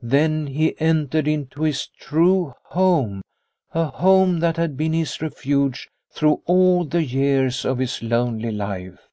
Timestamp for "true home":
1.86-3.20